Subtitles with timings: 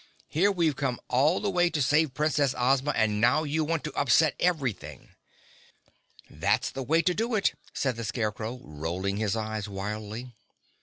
[0.27, 3.93] "Here we've come all this way to save Princess Ozma and now you want to
[3.93, 5.11] upset everything."
[6.27, 10.31] "That's the way to do it," said the Scarecrow, rolling his eyes wildly.